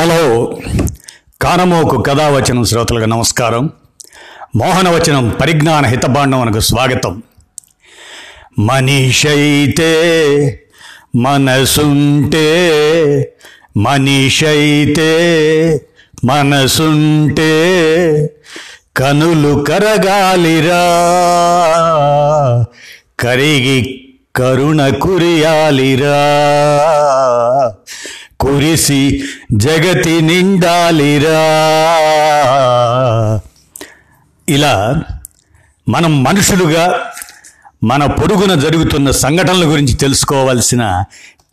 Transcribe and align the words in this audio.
Hello. 0.00 0.56
కానమోకు 1.42 2.02
కథావచనం 2.02 2.64
శ్రోతలకు 2.64 3.04
నమస్కారం. 3.04 3.70
మోహనవచనం 4.56 5.36
పరిజ్ఞాన 5.40 5.86
హితభాండమునకు 5.86 6.60
స్వాగతం. 6.60 7.22
మనీషైతే 8.58 9.92
మనసుంటే 11.16 12.48
మనీషైతే 13.76 15.10
మనసుంటే 16.24 17.50
కనులు 18.96 19.64
కరగాలిరా. 19.68 20.84
కరిగి 23.20 24.08
కరుణ 24.36 24.88
కురియాలిరా. 24.88 26.10
కురిసి 28.40 29.24
జగతి 29.52 30.20
నిండాలిరా. 30.20 31.40
ఇలా 34.48 35.02
మనం 35.88 36.22
మనుషులుగా 36.22 37.12
మన 37.84 38.06
పొరుగున 38.06 38.54
జరుగుతున్న 38.54 39.10
సంఘటనల 39.10 39.64
గురించి 39.64 39.94
తెలుసుకోవాల్సిన 39.94 41.04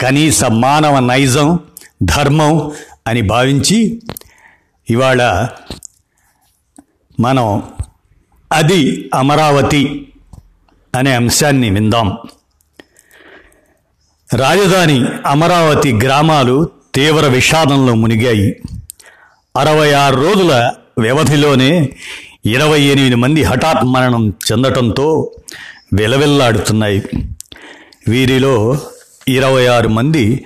కనీస 0.01 0.43
మానవ 0.43 0.99
నైజం 0.99 1.59
ధర్మం 2.03 2.71
అని 3.07 3.21
భావించి 3.21 4.01
ఇవాళ 4.89 5.47
మనం 7.19 7.63
అది 8.53 9.09
అమరావతి 9.13 10.13
అనే 10.95 11.15
అంశాన్ని 11.15 11.69
విందాం. 11.69 12.17
రాజధాని 14.35 15.05
అమరావతి 15.25 15.93
గ్రామాలు 15.93 16.76
తీవ్ర 16.97 17.27
విషాదంలో 17.27 17.95
మునిగాయి. 17.95 18.61
అరవై 19.57 19.91
ఆరు 19.91 20.15
రోజుల 20.15 20.71
వ్యవధిలోనే 20.99 21.89
ఇరవై 22.45 22.81
ఎనిమిది 22.81 23.15
మంది 23.15 23.43
హఠాత్ 23.43 23.85
మరణం 23.85 24.29
చెందటంతో 24.29 25.31
విలవిల్లాడుతున్నాయి. 25.93 27.03
వీరిలో 28.07 28.77
ఇరవై 29.27 29.67
ఆరు 29.67 29.89
మంది 29.89 30.45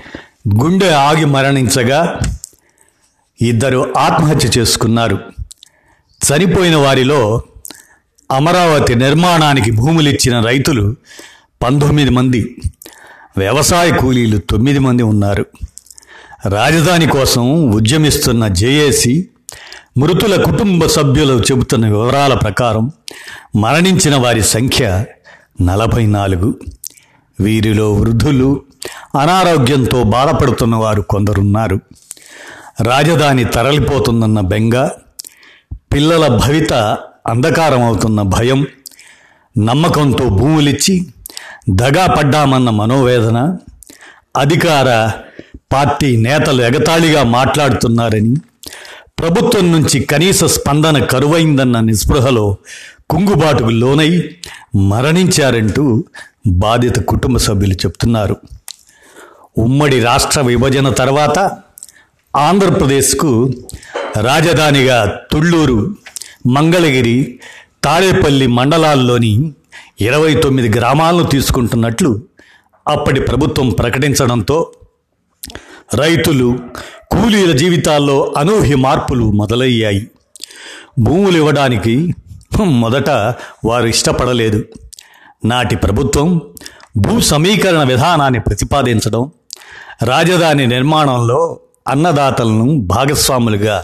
గుండె 0.61 0.89
ఆగి 0.89 1.25
మరణించగా 1.25 2.19
ఇద్దరు 3.41 3.93
ఆత్మహత్య 3.97 4.49
చేసుకున్నారు. 4.57 5.19
చనిపోయిన 6.21 6.75
వారిలో 6.75 7.41
అమరావతి 8.31 8.95
నిర్మాణానికి 8.95 9.71
భూములిచ్చిన 9.71 10.39
రైతులు 10.39 10.95
పంతొమ్మిది 11.61 12.09
మంది 12.09 12.61
వ్యవసాయ 13.37 13.91
కూలీలు 13.91 14.37
తొమ్మిది 14.37 14.79
మంది 14.79 15.03
ఉన్నారు. 15.03 15.45
రాజధాని 16.45 17.07
కోసం 17.07 17.71
ఉద్యమిస్తున్న 17.71 18.47
జేఏసీ 18.47 19.27
మృతుల 19.97 20.43
కుటుంబ 20.43 20.85
సభ్యులు 20.85 21.39
చెబుతున్న 21.39 21.87
వివరాల 21.87 22.33
ప్రకారం 22.33 22.91
మరణించిన 23.55 24.15
వారి 24.15 24.43
సంఖ్య 24.43 25.05
నలభై 25.61 26.05
నాలుగు. 26.05 26.55
వీరిలో 27.39 27.93
వృద్ధులు 27.93 28.61
అనారోగ్యంతో 29.19 30.03
బాధపడుతున్న 30.03 30.75
వారు 30.75 31.01
కొందరున్నారు. 31.01 31.79
రాజధాని 32.81 33.45
తరలిపోతుందన్న 33.45 34.39
బెంగ 34.39 34.89
పిల్లల 35.93 36.27
భవిత 36.27 36.73
అంధకారం 37.27 37.81
అవుతున్న 37.81 38.21
భయం 38.21 38.67
నమ్మకంతో 39.57 40.29
భూములిచ్చి 40.29 41.05
దగా 41.69 42.07
పడ్డామన్న 42.07 42.69
మనోవేదన 42.69 43.57
అధికార 44.37 45.11
పార్టీ 45.71 46.17
నేతలు 46.17 46.61
ఎగతాళిగా 46.61 47.23
మాట్లాడుతున్నారని 47.23 48.33
ప్రభుత్వం 49.19 49.71
నుంచి 49.71 49.99
కనీస 49.99 50.43
స్పందన 50.43 50.97
కరువైందన్న 51.05 51.79
నిస్పృహలో 51.79 52.57
కుంగుబాటుకు 53.09 53.69
లోనై 53.69 54.11
మరణించారంటూ 54.89 56.03
బాధిత 56.47 56.99
కుటుంబ 56.99 57.37
సభ్యులు 57.37 57.73
చెప్తున్నారు. 57.73 58.35
ఉమ్మడి 59.57 59.99
రాష్ట్ర 59.99 60.41
విభజన 60.41 60.89
తర్వాత 60.89 61.39
ఆంధ్రప్రదేశ్కు 62.35 63.31
రాజధానిగా 64.21 64.99
తుళ్ళూరు 65.31 65.95
మంగళగిరి 66.47 67.17
తాడేపల్లి 67.83 68.47
మండలాల్లోని 68.47 69.33
ఇరవై 70.01 70.33
తొమ్మిది 70.35 70.79
గ్రామాలను 70.79 71.23
తీసుకుంటున్నట్లు 71.23 72.11
అప్పటి 72.87 73.19
ప్రభుత్వం 73.21 73.69
ప్రకటించడంతో 73.69 74.57
రైతులు 75.95 76.59
కూలీల 77.11 77.51
జీవితాల్లో 77.51 78.33
అనూహ్య 78.37 78.75
మార్పులు 78.75 79.31
మొదలయ్యాయి. 79.31 80.07
భూములు 80.99 81.37
ఇవ్వడానికి 81.37 82.15
మొదట 82.61 83.09
వారు 83.65 83.87
ఇష్టపడలేదు. 83.87 84.63
నాటి 85.45 85.75
ప్రభుత్వం 85.75 86.41
భూ 86.97 87.19
సమీకరణ 87.19 87.83
విధానాన్ని 87.83 88.39
ప్రతిపాదించడం 88.39 89.31
రాజధాని 90.03 90.67
నిర్మాణంలో 90.67 91.59
అన్నదాతలను 91.87 92.81
భాగస్వాములుగా 92.81 93.83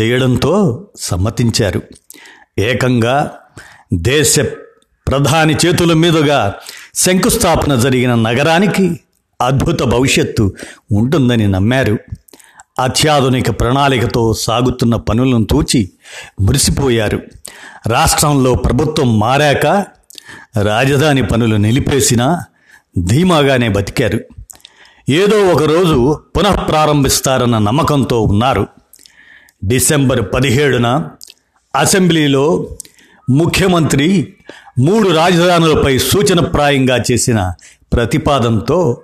చేయడంతో 0.00 0.86
సమ్మతించారు. 1.00 1.82
ఏకంగా 2.58 3.30
దేశ 3.94 4.40
ప్రధాని 5.08 5.56
చేతుల 5.66 5.92
మీదుగా 5.92 6.54
శంకుస్థాపన 6.94 7.74
జరిగిన 7.74 8.14
నగరానికి 8.14 9.00
అద్భుత 9.40 9.82
భవిష్యత్తు 9.82 10.54
ఉంటుందని 10.92 11.48
నమ్మారు. 11.48 11.98
అత్యాధునిక 12.78 13.60
ప్రణాళికతో 13.60 14.34
సాగుతున్న 14.34 14.96
పనులను 14.96 15.44
తూచి 15.44 15.90
మురిసిపోయారు. 16.40 17.22
రాష్ట్రంలో 17.86 18.54
ప్రభుత్వం 18.54 19.18
మారాక 19.18 19.66
రాజధాని 20.62 21.26
పనులు 21.26 21.56
నిలిపేసినా 21.56 22.44
ధీమాగానే 23.06 23.68
బతికారు. 23.68 24.20
ఏదో 25.08 25.48
ఒకరోజు 25.52 26.20
పునఃప్రారంభిస్తారన్న 26.36 27.58
నమ్మకంతో 27.58 28.22
ఉన్నారు. 28.22 28.66
డిసెంబర్ 29.64 30.22
పదిహేడున 30.34 31.08
అసెంబ్లీలో 31.76 32.68
ముఖ్యమంత్రి 33.30 34.34
మూడు 34.78 35.08
రాజధానులపై 35.08 35.98
సూచనప్రాయంగా 35.98 37.04
చేసిన 37.12 37.52
ప్రతిపాదంతో 37.92 39.00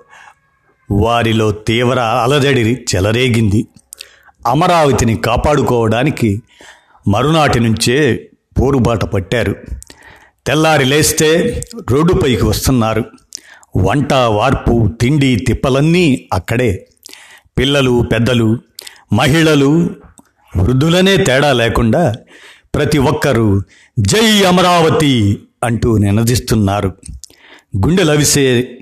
వారిలో 0.90 1.52
తీవ్ర 1.52 2.00
అలజడి 2.00 2.84
చెలరేగింది. 2.94 3.66
అమరావతిని 4.46 5.16
కాపాడుకోవడానికి 5.16 6.42
మరునాటి 7.08 7.60
నుంచే 7.60 8.30
పోరుబాట 8.60 9.04
పట్టారు. 9.04 9.56
తెల్లారి 10.46 10.84
లేస్తే 10.84 11.62
రోడ్డుపైకి 11.90 12.44
వస్తున్నారు. 12.44 13.04
వంట 13.76 14.12
వార్పు 14.12 14.90
తిండి 15.00 15.36
తిప్పలన్నీ 15.36 16.28
అక్కడే. 16.32 16.88
పిల్లలు 17.58 18.08
పెద్దలు 18.12 18.58
మహిళలు 19.12 19.90
వృద్ధులనే 20.56 21.16
తేడా 21.16 21.52
లేకుండా 21.52 22.14
ప్రతి 22.74 22.98
ఒక్కరూ 22.98 23.62
జై 23.98 24.42
అమరావతి 24.42 25.42
అంటూ 25.64 25.98
నినదిస్తున్నారు. 25.98 26.94
గుండెలవిసే 27.76 28.78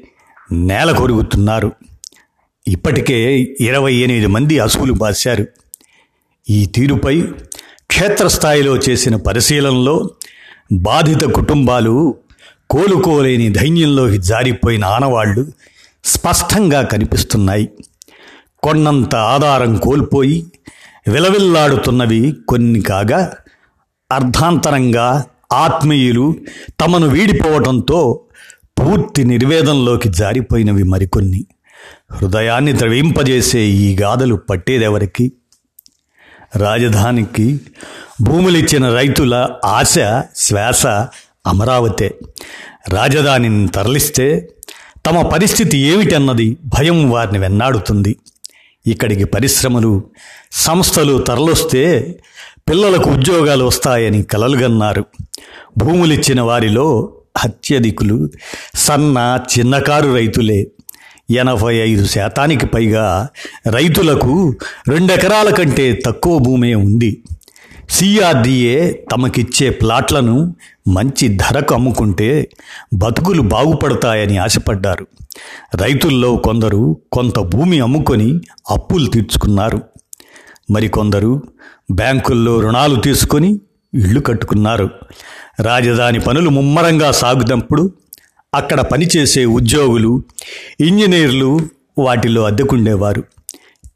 నేల 0.52 0.92
కొరుగుతున్నారు 0.92 1.72
ఇప్పటికే 2.68 3.40
ఇరవై 3.60 3.94
ఎనిమిది 3.94 4.26
మంది 4.26 4.58
అసువులు 4.58 4.92
బాశారు. 4.92 5.46
ఈ 6.50 6.66
తీరుపై 6.66 7.22
క్షేత్రస్థాయిలో 7.88 8.76
చేసిన 8.76 9.16
పరిశీలనలో 9.16 10.10
బాధిత 10.72 11.22
కుటుంబాలు 11.24 12.16
కోలుకోలేని 12.70 13.48
ధైన్యంలోకి 13.52 14.18
జారిపోయిన 14.18 14.84
ఆనవాళ్ళు 14.84 15.52
స్పష్టంగా 16.04 16.82
కనిపిస్తున్నాయి. 16.82 17.70
కొన్నంత 18.62 19.14
ఆధారం 19.14 19.76
కోల్పోయి 19.76 20.46
విలవిల్లాడుతున్నవి 21.08 22.34
కొన్ని 22.48 22.80
కాగా 22.80 23.32
అర్ధాంతరంగా 24.12 25.24
ఆత్మీయులు 25.52 26.34
తమను 26.80 27.08
వీడిపోవడంతో 27.08 28.20
పూర్తి 28.80 29.24
నిర్వేదంలోకి 29.24 30.08
జారిపోయినవి 30.08 30.82
మరికొన్ని. 30.82 31.46
హృదయాన్ని 32.12 32.78
ద్రవింపజేసే 32.78 33.60
ఈ 33.60 33.96
గాథలు 33.96 34.34
పట్టేదెవరికి? 34.34 35.32
రాజధానికి 36.56 37.60
భూములిచ్చిన 38.22 38.94
రైతుల 38.94 39.48
ఆశ 39.64 39.94
శ్వాస 40.36 40.86
అమరావతే. 41.46 42.14
రాజధానిని 42.88 43.68
తరలిస్తే 43.68 44.48
తమ 45.06 45.28
పరిస్థితి 45.28 45.78
ఏమిటన్నది 45.78 46.56
భయం 46.64 47.10
వారిని 47.10 47.38
వెన్నాడుతుంది. 47.38 48.16
ఇక్కడికి 48.86 49.24
పరిశ్రమలు 49.24 50.04
సంస్థలు 50.52 51.18
తరలొస్తే 51.18 52.14
పిల్లలకు 52.68 53.10
ఉద్యోగాలు 53.10 53.64
వస్తాయని 53.64 54.22
కలలుగన్నారు. 54.22 55.04
భూములిచ్చిన 55.78 56.40
వారిలో 56.40 57.14
అత్యధికులు 57.44 58.30
సన్న 58.74 59.38
చిన్నకారు 59.58 60.14
రైతులే. 60.14 60.66
ఎనభై 61.30 61.76
ఐదు 61.76 62.06
శాతానికి 62.06 62.66
పైగా 62.66 63.28
రైతులకు 63.70 64.54
రెండెకరాల 64.88 65.50
కంటే 65.50 66.02
తక్కువ 66.06 66.38
భూమే 66.38 66.74
ఉంది. 66.74 67.22
సిఆర్డిఏ 67.90 68.92
తమకిచ్చే 68.92 69.70
ప్లాట్లను 69.70 70.56
మంచి 70.88 71.28
ధరకు 71.28 71.74
అమ్ముకుంటే 71.74 72.50
బతుకులు 72.94 73.42
బాగుపడతాయని 73.42 74.38
ఆశపడ్డారు. 74.38 75.06
రైతుల్లో 75.74 76.36
కొందరు 76.36 76.96
కొంత 77.12 77.38
భూమి 77.38 77.80
అమ్ముకొని 77.80 78.40
అప్పులు 78.70 79.06
తీర్చుకున్నారు. 79.06 79.82
మరికొందరు 80.70 81.42
బ్యాంకుల్లో 81.90 82.60
రుణాలు 82.60 83.00
తీసుకొని 83.00 83.60
ఇళ్ళు 83.94 84.20
కట్టుకున్నారు. 84.20 84.90
రాజధాని 85.60 86.20
పనులు 86.20 86.50
ముమ్మరంగా 86.50 87.10
సాగుతున్నప్పుడు 87.10 87.92
అక్కడ 88.54 88.80
పనిచేసే 88.80 89.44
ఉద్యోగులు 89.44 90.22
ఇంజనీర్లు 90.80 91.60
వాటిలో 91.98 92.44
అద్దెకుండేవారు. 92.44 93.24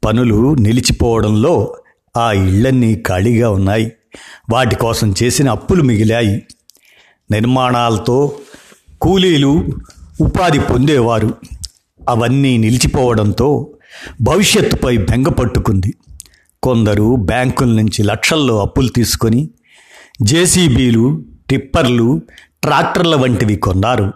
పనులు 0.05 0.55
నిలిచిపోవడంలో 0.55 1.75
ఆ 2.17 2.31
ఇళ్ళన్నీ 2.31 3.03
ఖాళీగా 3.07 3.49
ఉన్నాయి. 3.49 3.91
వాటి 4.49 4.75
కోసం 4.75 5.13
చేసిన 5.23 5.49
అప్పులు 5.49 5.83
మిగిలాయి. 5.83 6.43
నిర్మాణాలతో 7.31 8.31
కూలీలు 9.01 9.65
ఉపాధి 10.21 10.59
పొందేవారు. 10.59 11.35
అవన్నీ 12.09 12.57
నిలిచిపోవడంతో 12.57 13.69
భవిష్యత్తుపై 14.21 14.97
బెంగ 14.97 15.27
పట్టుకుంది. 15.27 15.93
కొందరు 16.63 17.15
బ్యాంకుల 17.15 17.67
నుంచి 17.67 18.03
లక్షల్లో 18.03 18.61
అప్పులు 18.61 18.87
తీసుకొని 18.87 19.49
జేసీబీలు 20.21 21.23
టిప్పర్లు 21.49 22.21
ట్రాక్టర్ల 22.63 23.15
వంటివి 23.15 23.55
కొన్నారు. 23.55 24.13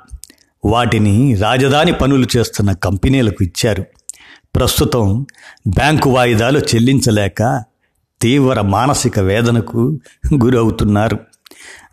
వాటిని 0.66 1.36
రాజధాని 1.36 1.94
పనులు 1.94 2.28
చేస్తున్న 2.38 2.72
కంపెనీలకు 2.72 3.44
ఇచ్చారు. 3.44 3.86
ప్రస్తుతం 4.56 5.26
బ్యాంకు 5.68 6.10
వాయిదాలు 6.10 6.60
చెల్లించలేక 6.60 7.64
తీవ్ర 8.22 8.62
మానసిక 8.62 9.20
వేదనకు 9.20 10.00
గురవుతున్నారు. 10.44 11.20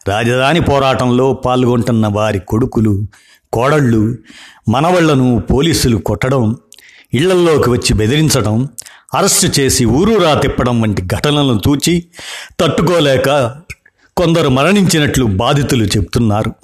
రాజధాని 0.08 0.60
పోరాటంలో 0.60 1.32
పాల్గొంటున్న 1.32 2.06
వారి 2.06 2.38
కొడుకులు 2.38 3.06
కోడళ్ళు 3.52 4.16
మనవళ్ళను 4.68 5.42
పోలీసులు 5.50 5.96
కొట్టడం 5.96 6.56
ఇళ్ళల్లోకి 7.14 7.70
వచ్చి 7.70 7.94
బెదిరించడం 7.94 8.68
అరెస్టు 9.14 9.60
చేసి 9.60 9.84
ఊరూరా 9.84 10.34
తిప్పడం 10.34 10.80
వంటి 10.80 11.02
ఘటనలను 11.02 11.58
తూచి 11.58 12.04
తట్టుకోలేక 12.60 13.28
కొందరు 14.16 14.48
మరణించినట్లు 14.48 15.24
బాధితులు 15.24 15.84
చెబుతున్నారు. 15.84 16.54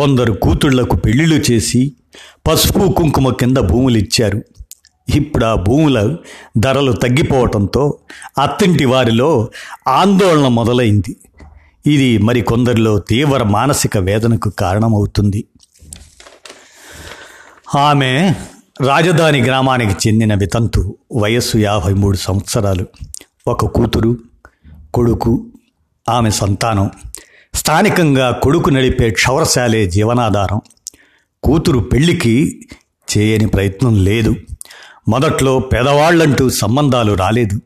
కొందరు 0.00 0.32
కూతుళ్ళకు 0.32 0.96
పెళ్ళిళ్ళు 0.96 1.36
చేసి 1.50 1.92
పసుపు 2.48 2.92
కుంకుమ 2.92 3.32
కింద 3.32 3.56
భూములు 3.56 3.98
ఇచ్చారు 3.98 4.42
ఇప్పుడు 5.14 5.44
ఆ 5.44 5.54
భూముల 5.54 6.16
ధరలు 6.58 6.92
తగ్గిపోవటంతో 6.92 7.98
అత్తింటి 8.38 8.84
వారిలో 8.84 9.48
ఆందోళన 9.88 10.48
మొదలైంది. 10.48 11.16
ఇది 11.86 12.18
మరి 12.18 12.40
కొందరిలో 12.40 12.98
తీవ్ర 12.98 13.42
మానసిక 13.42 13.98
వేదనకు 13.98 14.50
కారణమవుతుంది. 14.50 15.44
ఆమె 17.74 18.34
రాజధాని 18.80 19.42
గ్రామానికి 19.42 20.08
చెందిన 20.08 20.34
వితంతు 20.34 20.98
వయస్సు 21.16 21.58
యాభై 21.58 21.94
మూడు 21.94 22.16
సంవత్సరాలు. 22.16 22.86
ఒక 23.48 23.64
కూతురు 23.64 24.18
కొడుకు 24.94 25.46
ఆమె 26.08 26.30
సంతానం. 26.30 26.90
స్థానికంగా 27.54 28.30
కొడుకు 28.30 28.70
నడిపే 28.70 29.10
క్షవరశాలే 29.10 29.86
జీవనాధారం. 29.86 30.60
కూతురు 31.42 31.78
పెళ్ళికి 31.78 32.66
చేయని 33.18 33.46
ప్రయత్నం 33.46 34.04
లేదు. 34.04 34.34
మొదట్లో 35.08 35.58
పేదవాళ్ళంటూ 35.58 36.50
సంబంధాలు 36.50 37.12
రాలేదు. 37.12 37.60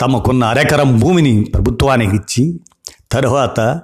తమకున్న 0.00 0.44
అరెకరం 0.44 1.00
భూమిని 1.00 1.44
ప్రభుత్వానికి 1.44 2.16
ఇచ్చి 2.16 2.60
తరువాత 3.12 3.80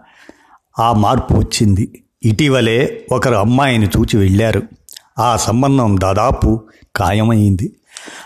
ఆ 0.79 0.93
మార్పు 0.93 1.35
వచ్చింది. 1.35 2.05
ఇటీవలే 2.23 3.07
ఒకరు 3.13 3.35
అమ్మాయిని 3.35 3.87
చూచి 3.87 4.19
వెళ్ళారు. 4.19 4.63
ఆ 5.19 5.37
సంబంధం 5.37 5.97
దాదాపు 6.03 6.65
ఖాయమైంది. 6.97 7.73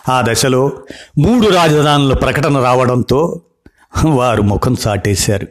ఆ 0.08 0.24
దశలో 0.28 0.72
మూడు 1.18 1.48
రాజధానుల 1.48 2.14
ప్రకటన 2.14 2.58
రావడంతో 2.62 3.40
వారు 4.06 4.42
ముఖం 4.42 4.76
చాటేశారు 4.88 5.48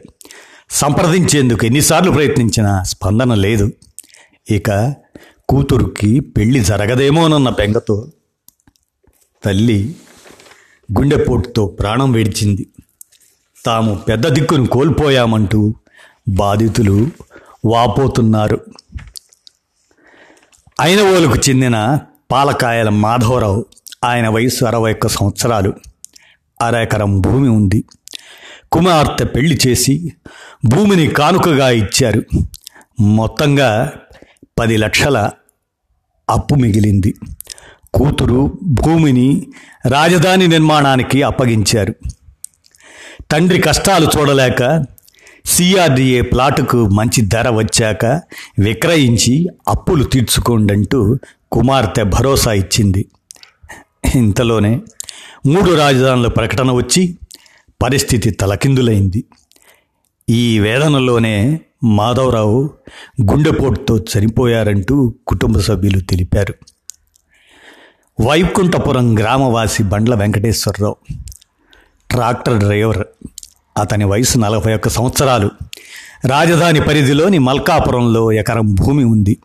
సంప్రదించేందుకు 0.70 1.66
ఎన్నిసార్లు 1.66 2.10
ప్రయత్నించినా 2.10 2.82
స్పందన 2.82 3.34
లేదు. 3.34 3.72
ఇక 4.50 4.94
కూతురుకి 5.48 6.20
పెళ్ళి 6.20 6.60
జరగదేమోనన్న 6.60 7.48
బెంగతో 7.48 8.10
తల్లి 9.44 9.96
గుండెపోటుతో 10.98 11.66
ప్రాణం 11.66 12.12
విడిచింది. 12.12 12.66
తాము 13.66 13.94
పెద్ద 13.94 14.28
దిక్కును 14.28 14.66
కోల్పోయామంటూ 14.66 15.74
బాధితులు 16.28 17.10
వాపోతున్నారు. 17.64 18.64
అయినవోలుకు 20.80 21.34
చెందిన 21.48 21.98
పాలకాయల 22.32 22.88
మాధవరావు 22.88 23.66
ఆయన 24.04 24.28
వయసు 24.28 24.64
అరవై 24.64 24.92
ఒక్క 24.92 25.06
సంవత్సరాలు. 25.06 25.74
అరెకరం 26.62 27.20
భూమి 27.20 27.48
ఉంది. 27.48 27.84
కుమార్తె 28.72 29.24
పెళ్ళి 29.24 29.58
చేసి 29.66 30.12
భూమిని 30.64 31.06
కానుకగా 31.06 31.70
ఇచ్చారు. 31.70 32.22
మొత్తంగా 33.00 33.92
పది 34.58 34.76
లక్షల 34.76 35.30
అప్పు 36.30 36.54
మిగిలింది. 36.54 37.14
కూతురు 37.94 38.58
భూమిని 38.62 39.46
రాజధాని 39.88 40.48
నిర్మాణానికి 40.48 41.22
అప్పగించారు. 41.22 41.94
తండ్రి 43.30 43.60
కష్టాలు 43.60 44.08
చూడలేక 44.18 44.84
సిఆర్డిఏ 45.46 46.20
ప్లాటుకు 46.20 46.88
మంచి 46.88 47.22
ధర 47.22 47.48
వచ్చాక 47.48 48.06
విక్రయించి 48.58 49.48
అప్పులు 49.68 50.04
తీర్చుకోండంటూ 50.04 51.18
కుమార్తె 51.52 52.02
భరోసా 52.02 52.52
ఇచ్చింది. 52.52 53.08
ఇంతలోనే 54.14 54.80
మూడు 55.46 55.74
రాజధానుల 55.74 56.28
ప్రకటన 56.28 56.70
వచ్చి 56.70 57.18
పరిస్థితి 57.82 58.30
తలకిందులైంది. 58.30 59.24
ఈ 60.30 60.60
వేదనలోనే 60.60 61.60
మాధవరావు 61.84 62.70
గుండెపోటుతో 63.32 63.98
చనిపోయారంటూ 63.98 65.14
కుటుంబ 65.26 65.58
సభ్యులు 65.58 66.00
తెలిపారు. 66.00 66.54
వైకుంఠపురం 68.20 69.18
గ్రామవాసి 69.18 69.82
బండ్ల 69.82 70.14
వెంకటేశ్వరరావు 70.14 70.96
ట్రాక్టర్ 72.10 72.58
డ్రైవర్ 72.58 72.98
అతని 73.78 74.04
వయసు 74.04 74.38
నలభై 74.38 74.74
ఒక్క 74.74 74.88
సంవత్సరాలు. 74.88 75.50
రాజధాని 76.24 76.80
పరిధిలోని 76.80 77.38
మల్కాపురంలో 77.38 78.32
ఎకరం 78.32 78.74
భూమి 78.74 79.04
ఉంది. 79.04 79.38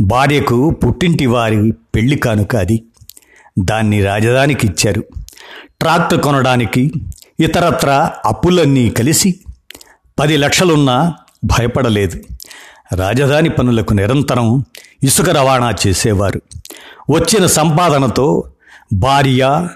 భార్యకు 0.00 0.70
పుట్టింటి 0.70 1.26
వారి 1.26 1.72
పెళ్ళి 1.72 2.16
కానుక 2.16 2.56
అది. 2.56 2.84
దాన్ని 3.58 4.04
రాజధానికి 4.04 4.66
ఇచ్చారు. 4.66 5.04
ట్రాక్టర్ 5.80 6.20
కొనడానికి 6.20 6.92
ఇతరత్ర 7.40 8.10
అప్పులన్నీ 8.24 8.90
కలిసి 8.90 9.40
పది 10.20 10.36
లక్షలున్నా 10.36 11.14
భయపడలేదు. 11.44 12.20
రాజధాని 12.94 13.48
పనులకు 13.48 13.94
నిరంతరం 13.94 14.64
ఇసుక 15.02 15.30
రవాణా 15.30 15.74
చేసేవారు. 15.86 16.42
వచ్చిన 17.10 17.46
సంపాదనతో 17.46 18.44
భార్య 18.92 19.68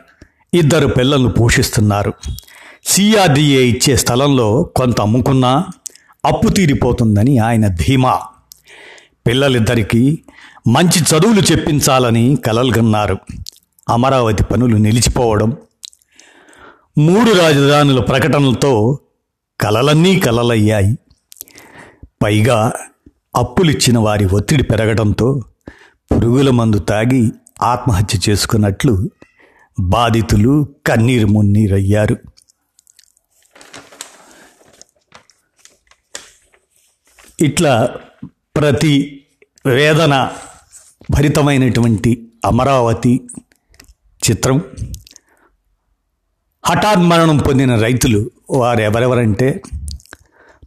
ఇద్దరు 0.55 0.87
పిల్లలను 0.87 1.29
పోషిస్తున్నారు. 1.29 2.13
సిఆర్డిఏ 2.85 3.63
ఇచ్చే 3.63 3.97
స్థలంలో 3.97 4.63
కొంత 4.63 5.01
అమ్ముకున్నా 5.01 5.67
అప్పు 6.25 6.49
తీరిపోతుందని 6.49 7.39
ఆయన 7.39 7.69
ధీమా. 7.69 8.21
పిల్లలిద్దరికీ 9.27 10.19
మంచి 10.69 11.01
చదువులు 11.01 11.41
చెప్పించాలని 11.41 12.37
కలలుగన్నారు. 12.47 13.19
అమరావతి 13.89 14.45
పనులు 14.45 14.77
నిలిచిపోవడం. 14.77 15.57
మూడు 16.99 17.33
రాజధానుల 17.33 18.01
ప్రకటనలతో 18.01 18.99
కలలన్నీ 19.65 20.21
కలలయ్యాయి. 20.21 20.99
పైగా 22.23 22.73
అప్పులిచ్చిన 23.37 23.99
వారి 23.99 24.27
ఒత్తిడి 24.27 24.63
పెరగడంతో 24.63 25.41
పురుగుల 26.13 26.51
మందు 26.51 26.79
తాగి 26.79 27.33
ఆత్మహత్య 27.63 28.19
చేసుకున్నట్లు 28.29 29.11
బాధితులు 29.81 30.69
కన్నీరు 30.87 31.27
మున్నీరయ్యారు. 31.27 32.17
ఇట్లా 37.41 37.99
ప్రతి 38.57 39.25
వేదన 39.67 40.31
భరితమైనటువంటి 41.11 42.31
అమరావతి 42.45 43.21
చిత్రం 44.31 44.63
హఠాత్ 46.67 47.01
మరణం 47.01 47.37
పొందిన 47.37 47.77
రైతులు 47.77 48.31
వారు 48.55 48.81
ఎవరెవరంటే 48.81 49.63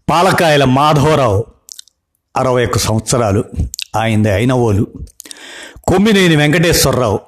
పాలకాయల 0.10 0.63
మాధవరావు 0.63 1.46
అరవై 2.38 2.65
ఒక్క 2.65 2.77
సంవత్సరాలు 2.77 3.44
ఆయనది 3.96 4.32
అయినవోలు. 4.32 4.88
కొమ్మినేని 5.88 6.36
వెంకటేశ్వరరావు 6.36 7.20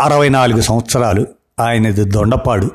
అరవై 0.00 0.28
నాలుగు 0.28 0.60
సంవత్సరాలు 0.60 1.26
ఆయనది 1.60 2.04
దొండపాడు. 2.04 2.70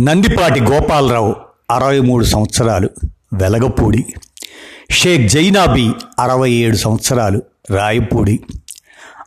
నందిపాటి 0.00 0.60
గోపాలరావు 0.60 1.36
అరవై 1.70 2.00
మూడు 2.00 2.24
సంవత్సరాలు 2.24 2.90
వెలగపూడి. 3.34 4.06
షేక్ 4.90 5.28
జైనాబీ 5.28 5.92
అరవై 6.20 6.50
ఏడు 6.50 6.76
సంవత్సరాలు 6.76 7.42
రాయపూడి. 7.70 8.40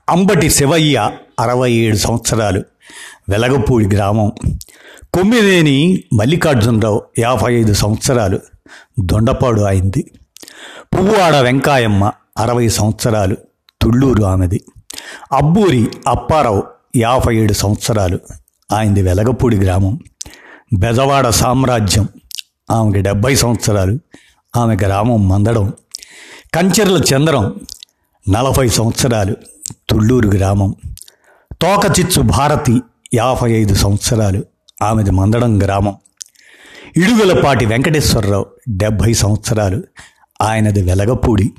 అంబటి 0.09 0.49
శివయ్య 0.49 1.11
అరవై 1.39 1.71
ఏడు 1.71 1.97
సంవత్సరాలు 1.97 2.63
వెలగపూడి 3.29 3.95
గ్రామం. 3.95 4.31
కొమ్మిదేని 5.15 6.03
మల్లికార్జునరావు 6.13 7.01
యాభై 7.19 7.53
ఐదు 7.53 7.73
సంవత్సరాలు 7.73 8.39
దొండపాడు 8.99 9.61
అయింది. 9.61 10.11
పువ్వాడ 10.95 11.35
వెంకాయమ్మ 11.35 12.11
అరవై 12.37 12.67
సంవత్సరాలు 12.67 13.37
తుళ్ళూరు 13.81 14.23
ఆమెది. 14.23 14.61
అబ్బూరి 15.31 15.87
అప్పారావు 16.07 16.63
యాభై 16.95 17.35
ఏడు 17.35 17.53
సంవత్సరాలు 17.53 18.19
ఆయనది 18.71 19.01
వెలగపూడి 19.01 19.57
గ్రామం. 19.57 19.99
బెజవాడ 20.73 21.29
సామ్రాజ్యం 21.29 22.09
ఆమెకి 22.71 23.01
డెబ్భై 23.01 23.35
సంవత్సరాలు 23.35 23.99
ఆమె 24.55 24.75
గ్రామం 24.75 25.27
మందడం. 25.27 25.73
కంచెర్ల 26.53 27.01
చంద్రం 27.15 27.55
నలభై 28.29 28.67
సంవత్సరాలు 28.67 29.35
తుళ్ళూరు 29.89 30.27
గ్రామం. 30.27 30.75
తోకచిచ్చు 31.61 32.21
భారతి 32.21 32.81
యాభై 33.13 33.51
ఐదు 33.51 33.73
సంవత్సరాలు 33.73 34.54
ఆమెది 34.81 35.11
మందడం 35.11 35.63
గ్రామం. 35.63 35.95
ఇడుగులపాటి 36.97 37.65
వెంకటేశ్వరరావు 37.65 38.45
డెబ్భై 38.69 39.13
సంవత్సరాలు 39.13 39.83
ఆయనది 40.41 40.81
వెలగపూడి. 40.81 41.51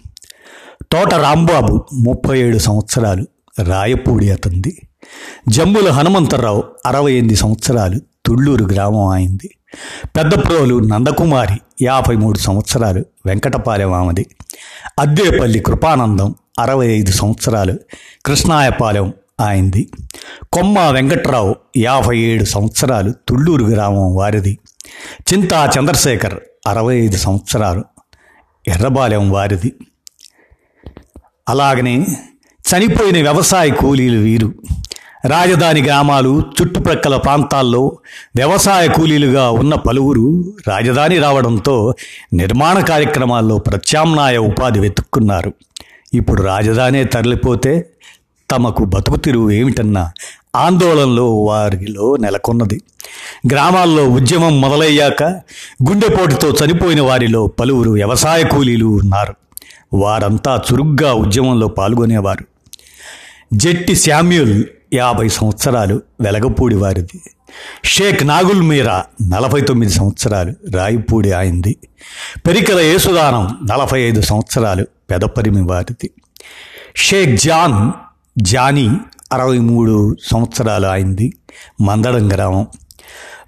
తోట 0.93 1.15
రాంబాబు 1.15 1.85
ముప్పై 1.93 2.41
ఏడు 2.41 2.59
సంవత్సరాలు 2.59 3.27
రాయపూడి 3.63 4.31
అతంది. 4.31 4.83
జమ్ముల 5.49 5.89
హనుమంతరావు 5.89 6.65
అరవై 6.87 7.13
ఎనిమిది 7.13 7.37
సంవత్సరాలు 7.37 8.01
తుళ్ళూరు 8.27 8.65
గ్రామం 8.65 9.07
అయింది 9.07 9.51
పెద్దప్రోలు 10.05 10.81
నందకుమారి 10.81 11.61
యాభై 11.83 12.17
మూడు 12.17 12.39
సంవత్సరాలు 12.39 13.05
వెంకటపాలెం 13.27 13.93
ఆమెది. 13.93 14.27
అద్దేపల్లి 14.99 15.59
కృపానందం 15.59 16.35
అరవై 16.59 16.87
ఐదు 16.87 17.11
సంవత్సరాలు 17.11 17.79
కృష్ణాయపాలెం 18.27 19.13
ఆయింది 19.41 19.89
కొమ్మ 20.53 20.79
వెంకట్రావు 20.79 21.57
యాభై 21.77 22.19
ఏడు 22.19 22.45
సంవత్సరాలు 22.45 23.15
తుళ్ళూరు 23.29 23.65
గ్రామం 23.65 24.17
వారిది. 24.17 24.59
చింతా 25.33 25.71
చంద్రశేఖర్ 25.79 26.35
అరవై 26.67 26.97
ఐదు 26.97 27.17
సంవత్సరాలు 27.17 27.85
ఎర్రబాలెం 28.69 29.31
వారిది. 29.31 29.73
అలాగనే 31.49 32.07
చనిపోయిన 32.65 33.23
వ్యవసాయ 33.23 33.71
కూలీలు 33.71 34.19
వీరు. 34.19 34.55
రాజధాని 35.25 35.83
గ్రామాలు 35.83 36.43
చుట్టుప్రక్కల 36.63 37.17
ప్రాంతాల్లో 37.17 37.99
వ్యవసాయ 38.37 38.89
కూలీలుగా 38.89 39.51
ఉన్న 39.51 39.75
పలువురు 39.75 40.55
రాజధాని 40.69 41.19
రావడంతో 41.19 41.95
నిర్మాణ 42.33 42.81
కార్యక్రమాల్లో 42.81 43.59
ప్రత్యామ్నాయ 43.59 44.37
ఉపాధి 44.37 44.81
వెతుక్కున్నారు. 44.81 45.53
ఇప్పుడు 46.15 46.43
రాజధాని 46.43 47.05
తరలిపోతే 47.05 47.96
తమకు 48.51 48.85
బతుకు 48.85 49.17
తిరుగు 49.17 49.51
ఏమిటన్న 49.51 50.11
ఆందోళనలో 50.57 51.35
వారిలో 51.35 52.17
నెలకొన్నది. 52.17 52.83
గ్రామాల్లో 53.53 54.05
ఉద్యమం 54.05 54.61
మొదలయ్యాక 54.61 55.23
గుండెపోటుతో 55.89 56.55
చనిపోయిన 56.65 57.01
వారిలో 57.01 57.47
పలువురు 57.47 57.91
వ్యవసాయ 57.91 58.43
కూలీలు 58.43 58.87
ఉన్నారు. 58.87 59.35
వారంతా 59.95 60.63
చురుగ్గా 60.73 61.15
ఉద్యమంలో 61.15 61.69
పాల్గొనేవారు. 61.69 62.45
జట్టి 63.53 63.95
శామ్యుల్ 63.95 64.65
యాభై 64.95 65.29
సంవత్సరాలు 65.29 66.03
వెలగపూడి 66.21 66.75
వారిది. 66.75 67.23
షేక్ 67.85 68.27
నాగుల్ 68.27 68.63
మీరా 68.63 69.05
నలభై 69.29 69.61
తొమ్మిది 69.61 69.93
సంవత్సరాలు 69.93 70.55
రాయిపూడి 70.71 71.33
ఆయింది 71.33 71.77
పెరికల 72.47 72.81
యేసుదానం 72.81 73.59
నలభై 73.71 74.01
ఐదు 74.01 74.21
సంవత్సరాలు 74.21 74.87
పెదపరిమి 75.11 75.63
వారిది. 75.63 76.11
షేక్ 76.97 77.41
జాన్ 77.41 78.06
జానీ 78.39 78.91
అరవై 79.33 79.59
మూడు 79.59 80.17
సంవత్సరాలు 80.25 80.87
అయింది. 80.87 81.37
మందడం 81.81 82.33
గ్రామం. 82.33 82.67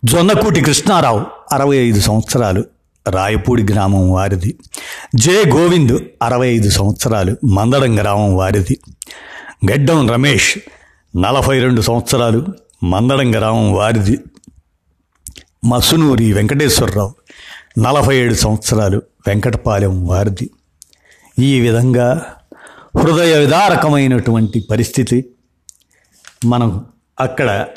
జొన్నకూటి 0.05 0.61
కృష్ణారావు 0.61 1.27
అరవై 1.53 1.77
ఐదు 1.77 2.01
సంవత్సరాలు. 2.01 2.65
రాయపూడి 3.09 3.63
గ్రామం 3.63 4.11
వారిది. 4.11 4.59
జే 5.15 5.45
గోవింద్ 5.49 5.99
అరవై 6.23 6.49
ఐదు 6.49 6.71
సంవత్సరాలు. 6.71 7.37
మందడం 7.47 7.99
గ్రామం 7.99 8.37
వారిది. 8.37 8.79
గడ్డం 9.73 10.09
రమేష్ 10.09 10.59
నలభై 11.17 11.61
రెండు 11.61 11.81
సంవత్సరాలు. 11.81 12.47
మందడం 12.85 13.31
గ్రామం 13.31 13.73
వారిది. 13.73 14.19
మసునూరి 15.65 16.33
వెంకటేశ్వరరావు 16.33 17.15
నలభై 17.79 18.17
ఏడు 18.17 18.35
సంవత్సరాలు. 18.35 19.03
వెంకటపాలెం 19.27 20.07
వారిది. 20.07 20.51
ఈ 21.39 21.61
విధంగా 21.61 22.35
హృదయ 22.97 23.39
విదారకమైనటువంటి 23.39 24.61
పరిస్థితి. 24.71 25.31
మనం 26.45 26.87
అక్కడ 27.21 27.69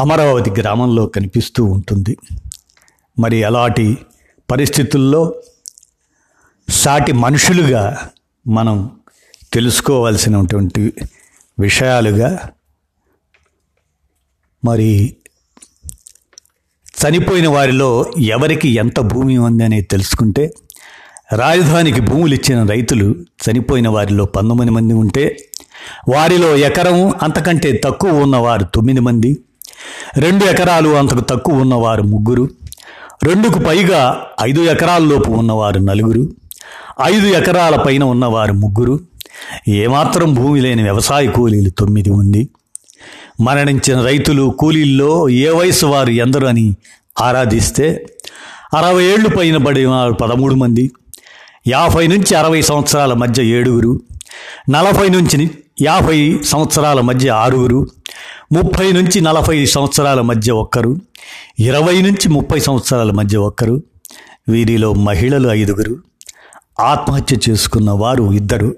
అమరావతి 0.00 0.50
గ్రామంలో 0.50 1.06
కనిపిస్తూ 1.06 1.64
ఉంటుంది. 1.64 2.16
మరి 3.18 3.44
అలాంటి 3.44 3.98
పరిస్థితుల్లో 4.50 5.34
సాటి 6.68 7.12
మనుషులుగా 7.12 8.10
మనం 8.48 8.90
తెలుసుకోవాల్సినటువంటి 9.52 10.92
విషయాలుగా 11.60 12.48
మరి 14.64 15.16
చనిపోయిన 16.86 17.48
వారిలో 17.48 18.12
ఎవరికి 18.18 18.68
ఎంత 18.68 19.00
భూమి 19.00 19.38
ఉంది 19.38 19.64
అనేది 19.64 19.86
తెలుసుకుంటే 19.86 20.54
రాజధానికి 21.32 22.00
భూములు 22.00 22.34
ఇచ్చిన 22.34 22.62
రైతులు 22.62 23.14
చనిపోయిన 23.44 23.88
వారిలో 23.88 24.24
పంతొమ్మిది 24.24 24.70
మంది 24.70 24.94
ఉంటే 24.94 25.36
వారిలో 26.08 26.56
ఎకరం 26.56 27.12
అంతకంటే 27.22 27.80
తక్కువ 27.84 28.10
ఉన్నవారు 28.10 28.64
తొమ్మిది 28.64 29.00
మంది 29.00 29.38
రెండు 30.18 30.44
ఎకరాలు 30.44 30.88
అంతకు 30.88 31.20
తక్కువ 31.20 31.60
ఉన్నవారు 31.60 32.02
ముగ్గురు 32.02 32.50
రెండుకు 33.22 33.58
పైగా 33.58 34.26
ఐదు 34.42 34.60
ఎకరాల్లోపు 34.60 35.30
ఉన్నవారు 35.30 35.78
నలుగురు 35.78 36.32
ఐదు 37.02 37.26
ఎకరాల 37.26 37.76
పైన 37.76 38.04
ఉన్నవారు 38.04 38.52
ముగ్గురు 38.52 39.00
ఏమాత్రం 39.68 40.34
భూమి 40.34 40.60
లేని 40.60 40.82
వ్యవసాయ 40.82 41.26
కూలీలు 41.26 41.70
తొమ్మిది 41.70 42.10
ఉంది 42.10 42.48
మరణించిన 43.40 44.00
రైతులు 44.00 44.54
కూలీల్లో 44.58 45.28
ఏ 45.28 45.48
వయసు 45.48 45.86
వారు 45.86 46.10
ఎందరు 46.10 46.46
అని 46.46 46.76
ఆరాధిస్తే 47.22 48.06
అరవై 48.76 49.04
ఏళ్ళు 49.04 49.28
పైన 49.28 49.56
పడిన 49.56 50.12
పదమూడు 50.22 50.54
మంది. 50.54 50.92
యాభై 51.66 52.06
నుంచి 52.06 52.34
అరవై 52.34 52.62
సంవత్సరాల 52.62 53.12
మధ్య 53.12 53.44
ఏడుగురు 53.44 54.00
నలభై 54.70 55.08
నుంచి 55.08 55.50
యాభై 55.82 56.40
సంవత్సరాల 56.44 57.00
మధ్య 57.00 57.30
ఆరుగురు 57.30 57.86
ముప్పై 58.52 58.92
నుంచి 58.92 59.20
నలభై 59.20 59.66
సంవత్సరాల 59.66 60.20
మధ్య 60.20 60.52
ఒక్కరు 60.52 60.96
ఇరవై 61.58 62.02
నుంచి 62.02 62.28
ముప్పై 62.28 62.60
సంవత్సరాల 62.60 63.10
మధ్య 63.10 63.36
ఒక్కరు 63.36 63.82
వీరిలో 64.48 64.92
మహిళలు 64.92 65.48
ఐదుగురు. 65.48 65.96
ఆత్మహత్య 66.80 67.36
చేసుకున్న 67.50 67.90
వారు 67.90 68.32
ఇద్దరు. 68.32 68.76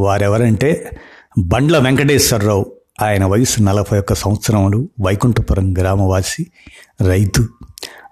వారెవరంటే 0.00 0.90
బండ్ల 1.38 1.78
వెంకటేశ్వరరావు. 1.78 2.72
ఆయన 3.02 3.24
వయసు 3.24 3.62
నలభై 3.62 3.98
ఒక్క 3.98 4.14
సంవత్సరములు. 4.14 4.88
వైకుంఠపురం 5.00 5.78
గ్రామవాసి 5.78 6.46
రైతు. 7.08 7.48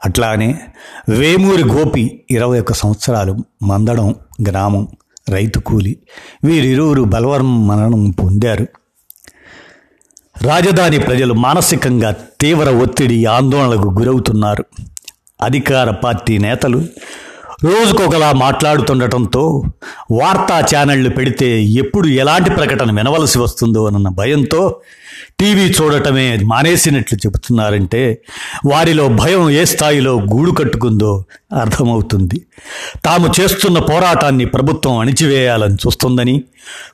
అట్లానే 0.04 0.60
వేమూరి 1.08 1.64
గోపి 1.64 2.24
ఇరవై 2.30 2.60
ఒక్క 2.60 2.72
సంవత్సరాలు 2.72 3.36
మందడం 3.62 4.14
గ్రామం 4.48 4.88
రైతు 5.28 5.58
కూలి. 5.58 5.98
వీరిరువురు 6.44 7.02
బలవరం 7.02 7.66
మరణం 7.66 8.10
పొందారు. 8.10 8.66
రాజధాని 10.42 10.98
ప్రజలు 10.98 11.34
మానసికంగా 11.34 12.14
తీవ్ర 12.40 12.70
ఒత్తిడి 12.70 13.24
ఆందోళనలకు 13.26 13.88
గురవుతున్నారు. 13.88 14.64
అధికార 15.42 15.90
పార్టీ 15.90 16.38
నేతలు 16.38 16.78
రోజుకొకలా 17.64 18.32
మాట్లాడుతుండటంతో 18.32 19.62
వార్తా 20.10 20.60
ఛానళ్ళు 20.60 21.10
పెడితే 21.10 21.62
ఎప్పుడు 21.62 22.08
ఎలాంటి 22.08 22.50
ప్రకటన 22.50 22.96
వినవలసి 22.96 23.38
వస్తుందో 23.38 23.86
అన్న 23.86 24.08
భయంతో 24.08 24.80
టీవీ 25.40 25.64
చూడటమే 25.70 26.38
మానేసినట్లు 26.44 27.18
చెబుతున్నారంటే 27.18 28.22
వారిలో 28.66 29.08
భయం 29.08 29.50
ఏ 29.50 29.64
స్థాయిలో 29.64 30.20
గూడు 30.20 30.50
కట్టుకుందో 30.50 31.24
అర్థమవుతుంది. 31.60 32.46
తాము 33.04 33.32
చేస్తున్న 33.40 33.78
పోరాటాన్ని 33.78 34.44
ప్రభుత్వం 34.44 34.98
అణిచివేయాలని 34.98 35.74
చూస్తుందని 35.74 36.44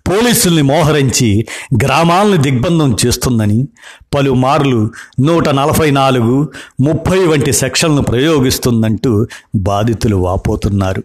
పోలీసుల్ని 0.08 0.62
మోహరించి 0.62 1.46
గ్రామాలను 1.84 2.36
దిగ్బంధం 2.36 2.96
చేస్తుందని 3.06 3.68
పలుమార్లు 4.14 4.90
నూట 5.20 5.48
నలభై 5.48 5.90
నాలుగు 5.90 6.52
ముప్పై 6.80 7.18
వంటి 7.18 7.52
సెక్షన్లను 7.52 8.02
ప్రయోగిస్తుందంటూ 8.02 9.26
బాధితులు 9.56 10.16
వాపోతున్నారు. 10.16 11.04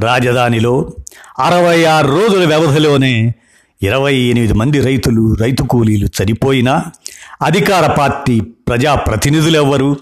రాజధానిలో 0.00 0.90
అరవై 1.38 1.84
ఆరు 1.84 2.08
రోజుల 2.08 2.44
వ్యవధిలోనే 2.46 3.34
ఇరవై 3.82 4.14
ఎనిమిది 4.14 4.52
మంది 4.52 4.80
రైతులు 4.80 5.34
రైతు 5.34 5.62
కూలీలు 5.62 6.06
చనిపోయినా 6.06 6.82
అధికార 7.42 7.86
పార్టీ 7.86 8.40
ప్రజాప్రతినిధులెవ్వరూ 8.40 9.96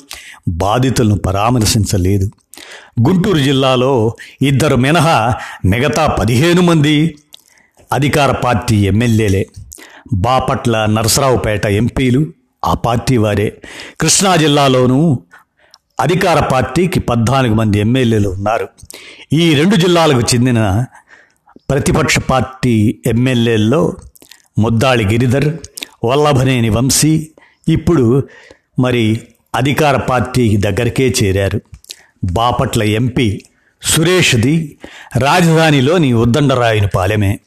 బాధితులను 0.49 1.19
పరామర్శించలేదు. 1.19 2.31
గుంటూరు 3.09 3.39
జిల్లాలో 3.39 4.17
ఇద్దరు 4.43 4.77
మినహా 4.77 5.35
మిగతా 5.65 6.07
పదిహేను 6.07 6.63
మంది 6.63 7.15
అధికార 7.93 8.31
పార్టీ 8.31 8.77
ఎమ్మెల్యేలే. 8.77 9.47
బాపట్ల 10.13 10.87
నరసరావుపేట 10.87 11.67
ఎంపీలు 11.67 12.27
ఆ 12.65 12.75
పార్టీ 12.75 13.17
వారే. 13.17 13.63
కృష్ణా 14.01 14.37
జిల్లాలోనూ 14.37 15.19
అధికార 16.01 16.41
పార్టీకి 16.41 17.01
పద్నాలుగు 17.01 17.55
మంది 17.55 17.79
ఎమ్మెల్యేలు 17.79 18.29
ఉన్నారు. 18.29 18.69
ఈ 19.33 19.55
రెండు 19.55 19.77
జిల్లాలకు 19.77 20.21
చెందిన 20.21 20.85
ప్రతిపక్ష 21.71 22.19
పార్టీ 22.19 22.99
ఎమ్మెల్యేల్లో 23.07 23.97
ముద్దాళి 24.59 25.05
గిరిధర్ 25.05 25.49
వల్లభనేని 26.05 26.69
వంశీ 26.69 27.31
ఇప్పుడు 27.69 28.23
మరి 28.79 29.21
అధికార 29.55 29.97
పార్టీకి 29.97 30.57
దగ్గరికే 30.57 31.15
చేరారు. 31.23 31.61
బాపట్ల 32.25 32.83
ఎంపీ 32.83 33.43
సురేష్ది 33.83 34.79
రాజధానిలోని 35.17 36.13
ఉద్దండరాయుని 36.13 36.89
పాలెమే. 36.95 37.41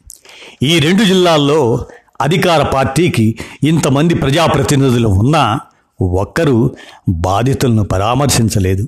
ఈ 0.63 0.79
రెండు 0.79 1.03
జిల్లాల్లో 1.03 1.86
అధికార 2.22 2.62
పార్టీకి 2.62 3.39
ఇంతమంది 3.63 4.13
ప్రజాప్రతినిధులు 4.13 5.07
ఉన్నా 5.07 5.60
ఒక్కరూ 6.01 6.75
బాధితులను 7.10 7.84
పరామర్శించలేదు. 7.84 8.88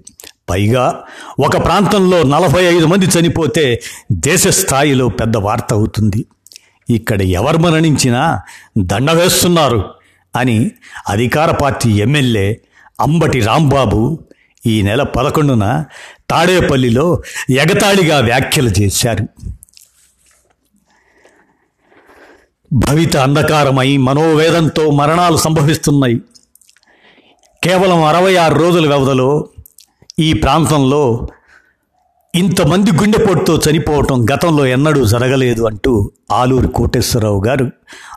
పైగా 0.49 1.03
ఒక 1.39 1.65
ప్రాంతంలో 1.65 2.23
నలభై 2.23 2.63
ఐదు 2.63 2.85
మంది 2.85 3.05
చనిపోతే 3.05 3.81
దేశ 4.11 4.47
స్థాయిలో 4.47 5.09
పెద్ద 5.09 5.37
వార్త 5.37 5.73
అవుతుంది. 5.73 6.25
ఇక్కడ 6.89 7.21
ఎవరు 7.21 7.57
మరణించినా 7.57 8.41
దండ 8.77 9.11
వేస్తున్నారు 9.11 9.81
అని 10.35 10.71
అధికార 11.07 11.51
పార్టీ 11.51 11.89
ఎమ్మెల్యే 11.89 12.61
అంబటి 13.01 13.39
రాంబాబు 13.39 14.19
ఈ 14.65 14.81
నెల 14.81 15.03
పదకొండున 15.03 15.85
తాడేపల్లిలో 16.29 17.21
ఎగతాళిగా 17.49 18.19
వ్యాఖ్యలు 18.19 18.69
చేశారు. 18.69 19.27
భవిత 22.73 23.17
అంధకారమై 23.17 23.97
మనోవేదంతో 23.97 24.91
మరణాలు 24.91 25.37
సంభవిస్తున్నాయి. 25.37 26.21
కేవలం 27.63 28.03
అరవై 28.03 28.35
ఆరు 28.35 28.55
రోజుల 28.55 28.87
వ్యవధిలో 28.87 29.49
ఈ 30.19 30.33
ప్రాంతంలో 30.33 31.27
ఇంతమంది 32.35 32.91
గుండెపోటుతో 32.91 33.61
చనిపోవటం 33.69 34.25
గతంలో 34.33 34.65
ఎన్నడూ 34.65 35.05
జరగలేదు 35.05 35.67
అంటూ 35.67 36.11
ఆలూరి 36.31 36.67
కోటేశ్వరరావు 36.67 37.43
గారు 37.47 37.71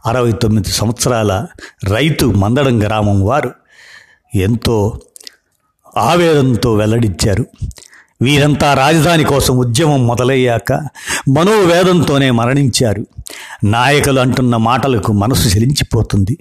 అరవై 0.06 0.32
తొమ్మిది 0.32 0.68
సంవత్సరాల 0.68 1.46
రైతు 1.84 2.26
మందడం 2.26 2.82
గ్రామం 2.82 3.24
వారు 3.24 3.50
ఎంతో 4.34 5.00
ఆవేదనతో 5.96 6.74
వెల్లడించారు. 6.74 7.46
వీరంతా 8.22 8.74
రాజధాని 8.74 9.24
కోసం 9.24 9.58
ఉద్యమం 9.58 10.06
మొదలయ్యాక 10.06 10.72
మనోవేదంతోనే 11.28 12.30
మరణించారు. 12.30 13.06
నాయకులు 13.64 14.20
అంటున్న 14.20 14.56
మాటలకు 14.56 15.12
మనసు 15.12 15.56
చెలించిపోతుంది. 15.56 16.38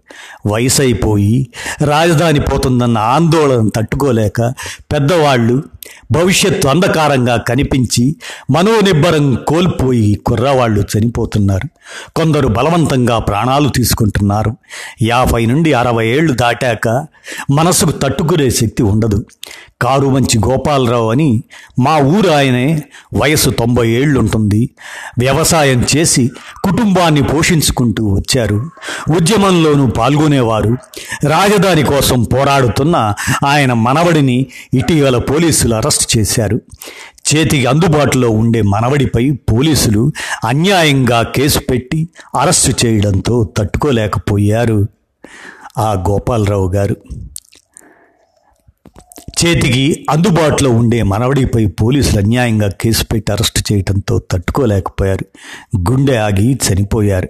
వయసు 0.48 0.81
అయిపోయి 0.81 1.50
రాజధాని 1.86 2.39
పోతుందన్న 2.39 2.98
ఆందోళన 2.98 3.69
తట్టుకోలేక 3.75 4.53
పెద్దవాళ్ళు 4.93 5.63
భవిష్యత్తు 6.12 6.67
అంధకారంగా 6.67 7.38
కనిపించి 7.38 8.15
మనోనిబ్బరం 8.51 9.36
కోల్పోయి 9.48 10.15
కుర్రవాళ్ళు 10.25 10.81
చనిపోతున్నారు. 10.81 11.69
కొందరు 12.15 12.48
బలవంతంగా 12.48 13.19
ప్రాణాలు 13.19 13.69
తీసుకుంటున్నారు. 13.69 14.58
యాభై 15.01 15.46
నుండి 15.46 15.74
అరవై 15.74 16.08
ఏళ్ళు 16.08 16.34
దాటాక 16.34 17.05
మనసుకు 17.51 17.91
తట్టుకునే 17.91 18.50
శక్తి 18.50 18.84
ఉండదు. 18.84 19.25
కారు 19.81 20.08
మంచి 20.08 20.39
గోపాలరావు 20.39 21.12
అని 21.12 21.43
మా 21.79 21.98
ఊరు 21.98 22.29
ఆయనే 22.29 22.84
వయసు 23.13 23.49
తొంభై 23.49 23.89
ఏళ్ళుంటుంది. 23.89 24.69
వ్యవసాయం 25.19 25.86
చేసి 25.95 26.32
కుటుంబాన్ని 26.63 27.23
పోషించుకుంటూ 27.23 28.08
వచ్చారు. 28.08 28.69
ఉద్యమంలోనూ 29.15 29.88
పాల్గొనేవారు. 29.88 30.78
రాజధాని 31.28 31.84
కోసం 31.84 32.23
పోరాడుతున్న 32.23 33.13
ఆయన 33.45 33.73
మనవడిని 33.73 34.45
ఇటీవల 34.73 35.17
పోలీసులు 35.17 35.78
అరెస్ట్ 35.79 36.17
చేశారు. 36.17 36.61
చేతికి 37.29 37.65
అందుబాటులో 37.65 38.29
ఉండే 38.29 38.61
మనవడిపై 38.61 39.31
పోలీసులు 39.31 40.11
అన్యాయంగా 40.47 41.21
కేసు 41.21 41.59
పెట్టి 41.59 42.09
అరెస్టు 42.39 42.85
చేయడంతో 42.85 43.49
తట్టుకోలేకపోయారు 43.57 44.87
ఆ 45.77 45.93
గోపాలరావు 46.09 46.71
గారు. 46.71 46.95
చేతికి 49.45 50.05
అందుబాటులో 50.09 50.71
ఉండే 50.71 51.03
మనవడిపై 51.03 51.65
పోలీసులు 51.65 52.21
అన్యాయంగా 52.21 52.69
కేసు 52.69 53.03
పెట్టి 53.03 53.31
అరెస్టు 53.31 53.73
చేయడంతో 53.73 54.19
తట్టుకోలేకపోయారు. 54.31 55.25
గుండె 55.91 56.15
ఆగి 56.15 56.53
చనిపోయారు. 56.53 57.29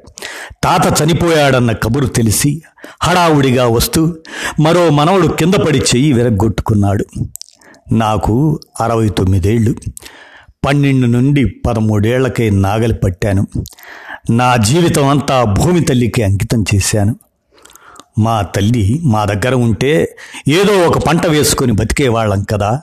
తాత 0.64 1.02
చనిపోయాడన్న 1.02 1.72
కబురు 1.72 2.06
తెలిసి 2.06 2.62
హడావుడిగా 3.04 3.68
వస్తూ 3.68 4.16
మరో 4.60 4.90
మనవడు 4.90 5.28
కింద 5.28 5.54
పడి 5.54 5.80
చెయ్యి 5.80 6.14
విరగ్గొట్టుకున్నాడు. 6.14 7.06
నాకు 7.92 8.60
అరవై 8.82 9.10
తొమ్మిదేళ్ళు 9.10 9.76
పన్నెండు 10.66 11.06
నుండి 11.06 11.46
పదమూడేళ్ళకే 11.46 12.50
నాగలి 12.50 12.94
పట్టాను. 12.94 13.48
నా 14.30 14.56
జీవితం 14.56 15.08
అంతా 15.08 15.44
భూమి 15.44 15.80
తల్లికి 15.82 16.24
అంకితం 16.24 16.66
చేశాను. 16.76 17.16
మా 18.20 18.42
తల్లి 18.42 19.02
మా 19.04 19.26
దగ్గర 19.26 19.54
ఉంటే 19.54 20.18
ఏదో 20.48 20.88
ఒక 20.88 20.98
పంట 20.98 21.28
వేసుకొని 21.28 21.72
బతికేవాళ్ళం 21.72 22.44
కదా. 22.44 22.82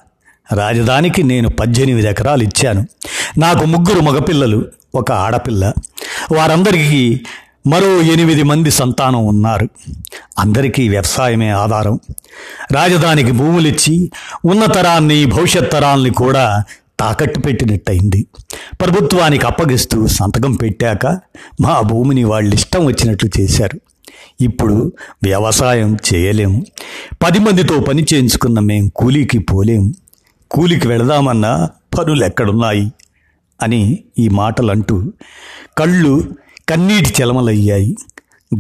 రాజధానికి 0.55 1.23
నేను 1.23 1.49
పద్దెనిమిది 1.49 2.09
ఎకరాలు 2.09 2.43
ఇచ్చాను. 2.43 2.87
నాకు 3.39 3.65
ముగ్గురు 3.65 4.01
మగపిల్లలు 4.01 4.67
ఒక 4.95 5.13
ఆడపిల్ల. 5.13 5.73
వారందరికీ 6.33 7.21
మరో 7.67 8.01
ఎనిమిది 8.01 8.43
మంది 8.43 8.71
సంతానం 8.71 9.27
ఉన్నారు. 9.27 9.69
అందరికీ 10.39 10.89
వ్యవసాయమే 10.89 11.49
ఆధారం. 11.49 12.01
రాజధానికి 12.73 13.33
భూములిచ్చి 13.33 14.11
ఉన్న 14.45 14.65
తరాన్ని 14.65 15.25
భవిష్యత్ 15.25 15.73
తరాల్ని 15.73 16.11
కూడా 16.11 16.65
తాకట్టు 17.01 17.39
పెట్టినట్టయింది. 17.39 18.27
ప్రభుత్వానికి 18.73 19.47
అప్పగిస్తూ 19.47 20.07
సంతకం 20.07 20.53
పెట్టాక 20.53 21.07
మా 21.61 21.81
భూమిని 21.81 22.25
వాళ్ళు 22.25 22.55
ఇష్టం 22.55 22.87
వచ్చినట్లు 22.87 23.31
చేశారు. 23.41 23.81
ఇప్పుడు 24.41 24.93
వ్యవసాయం 25.23 25.97
చేయలేము 26.15 26.67
పది 27.23 27.39
మందితో 27.39 27.81
పని 27.81 28.07
చేయించుకున్న 28.15 28.59
మేం 28.61 28.89
కూలీకి 28.89 29.39
పోలేము 29.39 29.95
కూలికి 30.51 30.89
వెళదామన్నా 30.89 31.71
పనులు 31.99 32.25
ఎక్కడున్నాయి 32.25 32.93
అని 33.63 34.05
ఈ 34.19 34.29
మాటలంటూ 34.29 35.13
కళ్ళు 35.79 36.23
కన్నీటి 36.69 37.23
చలమలయ్యాయి. 37.23 37.97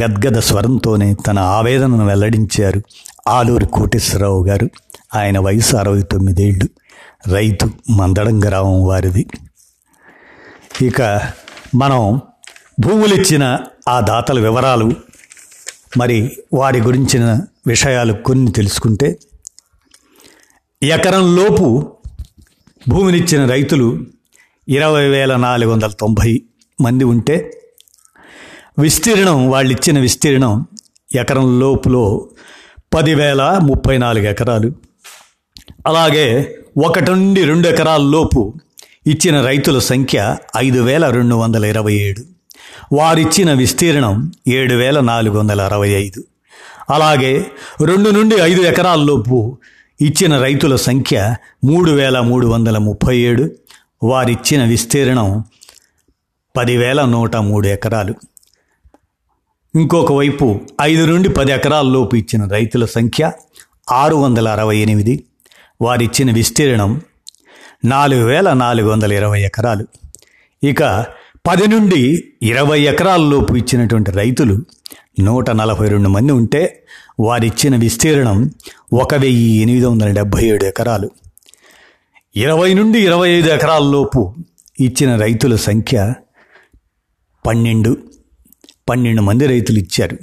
గద్గద 0.02 0.38
స్వరంతోనే 0.38 1.14
తన 1.14 1.38
ఆవేదనను 1.38 2.06
వెల్లడించారు. 2.06 2.82
ఆలూరి 3.28 3.66
కోటేశ్వరరావు 3.66 4.46
గారు. 4.46 4.70
ఆయన 5.14 5.38
వయసు 5.38 5.76
అరవై 5.76 6.02
తొమ్మిదేళ్ళు. 6.02 6.68
రైతు 7.34 7.70
మందడం 7.90 8.44
గ్రామం 8.44 8.86
వారిది. 8.86 9.26
ఇక 10.82 11.02
మనం 11.74 12.20
భూములిచ్చిన 12.80 13.58
ఆ 13.88 14.00
దాతల 14.00 14.40
వివరాలు 14.40 14.92
మరి 15.96 16.36
వారి 16.52 16.80
గురించిన 16.80 17.40
విషయాలు 17.66 18.12
కొన్ని 18.12 18.52
తెలుసుకుంటే 18.52 19.18
ఎకరం 20.82 21.36
లోపు 21.36 21.92
భూమినిచ్చిన 22.88 23.50
రైతులు 23.50 24.06
ఇరవై 24.68 25.08
వేల 25.08 25.36
నాలుగు 25.36 25.70
వందల 25.70 25.90
తొంభై 25.90 26.42
మంది 26.80 27.04
ఉంటే 27.04 27.55
విస్తీర్ణం 28.78 29.50
వాళ్ళు 29.50 29.72
ఇచ్చిన 29.72 29.98
విస్తీర్ణం 29.98 30.66
ఎకరం 31.14 31.60
లోపులో 31.60 32.28
పదివేల 32.94 33.58
ముప్పై 33.62 33.98
నాలుగు 33.98 34.24
ఎకరాలు. 34.24 34.72
అలాగే 35.86 36.56
ఒకటి 36.86 37.10
నుండి 37.10 37.44
రెండు 37.44 37.68
ఎకరాల 37.68 38.00
లోపు 38.00 38.54
ఇచ్చిన 39.06 39.40
రైతుల 39.40 39.78
సంఖ్య 39.78 40.36
ఐదు 40.56 40.80
వేల 40.80 41.10
రెండు 41.10 41.34
వందల 41.34 41.64
ఇరవై 41.64 41.94
ఏడు. 41.94 42.22
వారిచ్చిన 42.92 43.52
విస్తీర్ణం 43.52 44.32
ఏడు 44.48 44.74
వేల 44.74 45.00
నాలుగు 45.00 45.38
వందల 45.38 45.60
అరవై 45.60 45.88
ఐదు. 45.88 46.24
అలాగే 46.90 47.46
రెండు 47.84 48.10
నుండి 48.10 48.36
ఐదు 48.36 48.60
ఎకరాల్లోపు 48.60 49.58
ఇచ్చిన 50.00 50.40
రైతుల 50.40 50.76
సంఖ్య 50.76 51.36
మూడు 51.64 51.90
వేల 51.90 52.20
మూడు 52.20 52.46
వందల 52.46 52.78
ముప్పై 52.78 53.16
ఏడు. 53.16 53.50
వారిచ్చిన 54.02 54.64
విస్తీర్ణం 54.64 55.44
పదివేల 56.56 57.04
నూట 57.04 57.36
మూడు 57.36 57.66
ఎకరాలు. 57.66 58.14
ఇంకొక 59.76 60.12
వైపు 60.12 60.60
ఐదు 60.82 61.04
నుండి 61.04 61.28
పది 61.28 61.52
ఎకరాల్లోపు 61.52 62.16
ఇచ్చిన 62.16 62.44
రైతుల 62.44 62.84
సంఖ్య 62.84 63.32
ఆరు 63.92 64.16
వందల 64.16 64.48
అరవై 64.48 64.76
ఎనిమిది. 64.76 65.24
వారిచ్చిన 65.80 66.32
విస్తీర్ణం 66.32 67.00
నాలుగు 67.84 68.24
వేల 68.24 68.52
నాలుగు 68.52 68.88
వందల 68.90 69.12
ఇరవై 69.12 69.42
ఎకరాలు. 69.42 69.86
ఇక 70.64 70.82
పది 71.46 71.66
నుండి 71.66 72.24
ఇరవై 72.42 72.80
ఎకరాల్లోపు 72.80 73.54
ఇచ్చినటువంటి 73.56 74.10
రైతులు 74.10 74.62
నూట 75.20 75.50
నలభై 75.50 75.88
రెండు 75.88 76.08
మంది 76.08 76.32
ఉంటే 76.32 76.84
వారిచ్చిన 77.20 77.76
విస్తీర్ణం 77.76 78.50
ఒక 78.92 79.14
వెయ్యి 79.14 79.62
ఎనిమిది 79.62 79.86
వందల 79.86 80.10
డెబ్భై 80.10 80.44
ఏడు 80.44 80.64
ఎకరాలు. 80.64 81.10
ఇరవై 82.36 82.74
నుండి 82.74 83.00
ఇరవై 83.00 83.30
ఐదు 83.30 83.48
ఎకరాలలోపు 83.48 84.34
ఇచ్చిన 84.80 85.16
రైతుల 85.16 85.56
సంఖ్య 85.56 86.14
పన్నెండు. 87.46 88.15
పన్నెండు 88.88 89.22
మంది 89.22 89.46
రైతులు 89.46 89.78
ఇచ్చారు. 89.78 90.18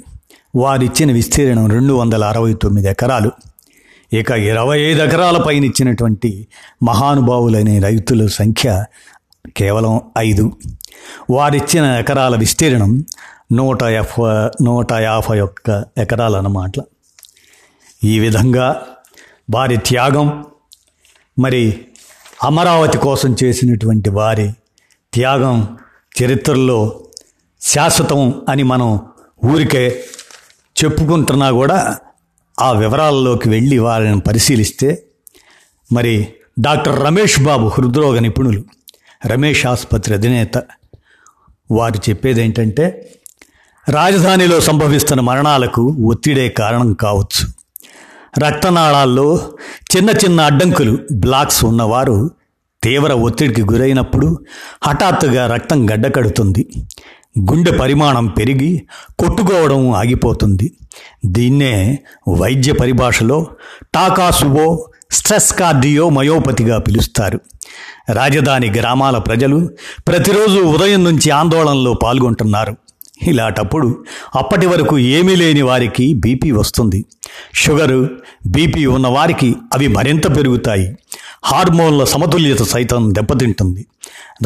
వారిచ్చిన 0.56 1.12
విస్తీర్ణం 1.12 1.68
రెండు 1.68 1.92
వందల 1.92 2.24
అరవై 2.24 2.54
తొమ్మిది 2.54 2.88
ఎకరాలు. 2.88 3.32
ఇక 4.12 4.30
ఇరవై 4.30 4.80
ఐదు 4.80 5.02
ఎకరాల 5.02 5.38
పైన 5.38 5.64
ఇచ్చినటువంటి 5.64 6.48
మహానుభావులైన 6.82 7.84
రైతుల 7.84 8.26
సంఖ్య 8.26 8.84
కేవలం 9.56 10.00
ఐదు. 10.18 10.52
వారిచ్చిన 11.30 11.84
ఎకరాల 11.84 12.36
విస్తీర్ణం 12.36 13.04
నూట 13.52 13.82
ఎఫ్ 13.82 14.20
నూట 14.62 14.92
యాభై 14.92 15.40
ఒక్క 15.40 15.84
ఎకరాలు 15.98 16.36
అన్నమాట 16.36 16.72
ఈ 18.04 18.18
విధంగా 18.18 18.82
వారి 19.50 19.76
త్యాగం 19.76 20.44
మరి 21.38 21.80
అమరావతి 22.44 22.98
కోసం 22.98 23.36
చేసినటువంటి 23.44 24.10
వారి 24.10 24.52
త్యాగం 25.14 25.78
చరిత్రలో 26.22 27.03
శాశ్వతం 27.64 28.42
అని 28.48 28.62
మనం 28.62 28.98
ఊరికే 29.44 30.04
చెప్పుకుంటున్నా 30.76 31.50
కూడా 31.50 31.96
ఆ 32.60 32.72
వివరాల్లోకి 32.72 33.48
వెళ్ళి 33.48 33.78
వారిని 33.78 34.20
పరిశీలిస్తే 34.20 35.02
మరి 35.92 36.28
డాక్టర్ 36.60 37.04
రమేష్ 37.04 37.40
బాబు 37.40 37.66
హృద్రోగ 37.66 38.18
నిపుణులు 38.18 38.64
రమేష్ 39.26 39.66
ఆసుపత్రి 39.66 40.14
అధినేత 40.14 40.62
వారు 41.70 42.10
చెప్పేది 42.10 42.42
ఏంటంటే 42.42 43.10
రాజధానిలో 43.88 44.60
సంభవిస్తున్న 44.60 45.20
మరణాలకు 45.20 45.82
ఒత్తిడే 45.82 46.48
కారణం 46.48 46.92
కావచ్చు. 46.92 47.42
రక్తనాళాల్లో 48.46 49.52
చిన్న 49.96 50.10
చిన్న 50.10 50.40
అడ్డంకులు 50.40 50.98
బ్లాక్స్ 51.12 51.64
ఉన్నవారు 51.64 52.30
తీవ్ర 52.82 53.12
ఒత్తిడికి 53.12 53.62
గురైనప్పుడు 53.62 54.38
హఠాత్తుగా 54.82 55.46
రక్తం 55.46 55.90
గడ్డకడుతుంది. 55.90 56.66
గుండె 57.38 57.70
పరిమాణం 57.70 58.26
పెరిగి 58.26 58.82
కొట్టుకోవడం 59.18 59.90
ఆగిపోతుంది. 59.90 60.72
దీన్నే 61.24 61.98
వైద్య 62.28 62.72
పరిభాషలో 62.72 63.46
టాకాసువో 63.94 64.88
స్ట్రెస్ 65.10 65.52
కార్డియో 65.52 66.08
మయోపతిగా 66.08 66.78
పిలుస్తారు. 66.78 67.40
రాజధాని 68.12 68.70
గ్రామాల 68.70 69.18
ప్రజలు 69.18 69.70
ప్రతిరోజు 70.08 70.60
ఉదయం 70.60 71.04
నుంచి 71.04 71.30
ఆందోళనలో 71.30 71.94
పాల్గొంటున్నారు. 71.94 72.76
ఇలాటప్పుడు 73.22 74.04
అప్పటి 74.34 74.66
వరకు 74.66 74.98
ఏమీ 74.98 75.36
లేని 75.36 75.62
వారికి 75.62 76.14
బీపీ 76.14 76.50
వస్తుంది. 76.50 77.04
షుగరు 77.54 78.10
బీపీ 78.46 78.86
ఉన్నవారికి 78.86 79.54
అవి 79.74 79.88
మరింత 79.88 80.36
పెరుగుతాయి. 80.36 80.96
హార్మోన్ల 81.44 82.04
సమతుల్యత 82.04 82.62
సైతం 82.62 83.14
దెబ్బతింటుంది. 83.14 83.86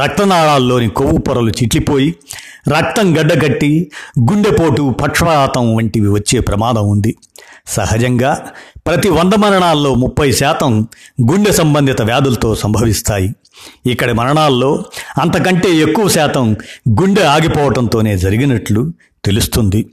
రక్తనాళాల్లోని 0.03 0.89
కొవ్వు 0.89 1.19
పొరలు 1.19 1.51
చిట్లిపోయి 1.51 2.15
రక్తం 2.69 3.19
గడ్డగట్టి 3.19 3.91
గుండెపోటు 4.21 4.95
పక్షవాతం 5.03 5.77
వంటివి 5.77 6.09
వచ్చే 6.09 6.41
ప్రమాదం 6.41 6.89
ఉంది. 6.89 7.17
సహజంగా 7.67 8.47
ప్రతి 8.87 9.09
వంద 9.09 9.33
మరణాల్లో 9.33 9.95
ముప్పై 9.95 10.33
శాతం 10.33 10.89
గుండె 11.33 11.53
సంబంధిత 11.53 12.03
వ్యాధులతో 12.03 12.55
సంభవిస్తాయి. 12.55 13.35
ఇక్కడి 13.87 14.13
మరణాల్లో 14.13 14.85
అంతకంటే 15.21 15.77
ఎక్కువ 15.77 16.09
శాతం 16.09 16.57
గుండె 16.89 17.23
ఆగిపోవటంతోనే 17.23 18.19
జరిగినట్లు 18.19 18.93
తెలుస్తుంది. 19.25 19.87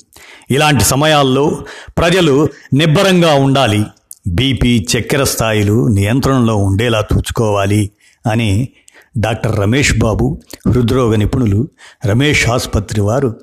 ఇలాంటి 0.51 0.83
సమయాల్లో 0.83 1.57
ప్రజలు 1.97 2.49
నిబ్బరంగా 2.73 3.33
ఉండాలి. 3.33 3.83
బీపీ 4.27 4.87
చక్కెర 4.97 5.23
స్థాయిలు 5.23 5.87
నియంత్రణలో 5.87 6.57
ఉండేలా 6.57 7.03
చూసుకోవాలి 7.13 7.91
అని 8.31 8.69
డాక్టర్ 9.17 9.59
రమేష్ 9.59 9.97
బాబు 9.97 10.41
హృద్రోగ 10.67 11.15
నిపుణులు 11.15 11.67
రమేష్ 12.05 12.49
ఆసుపత్రి 12.49 13.01
వారు 13.01 13.39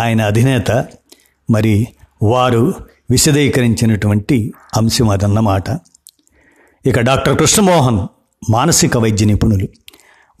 ఆయన 0.00 0.22
అధినేత 0.22 0.86
మరి 1.50 1.86
వారు 2.22 2.74
విశదీకరించినటువంటి 3.10 4.52
అంశం 4.76 5.08
అదన్నమాట. 5.08 5.78
ఇక 6.86 7.00
డాక్టర్ 7.00 7.38
కృష్ణమోహన్ 7.38 7.98
మానసిక 8.50 8.96
వైద్య 8.96 9.26
నిపుణులు. 9.26 9.68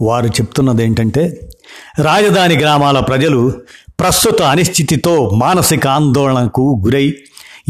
వారు 0.00 0.26
చెప్తున్నది 0.26 0.84
ఏంటంటే 0.84 1.50
రాజధాని 1.98 2.58
గ్రామాల 2.58 3.00
ప్రజలు 3.00 3.52
ప్రస్తుత 4.00 4.42
అనిశ్చితితో 4.42 5.30
మానసిక 5.30 5.86
ఆందోళనకు 5.86 6.82
గురై 6.86 7.14